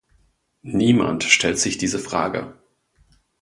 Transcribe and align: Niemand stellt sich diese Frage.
Niemand 0.63 1.23
stellt 1.25 1.59
sich 1.59 1.77
diese 1.77 1.99
Frage. 1.99 2.55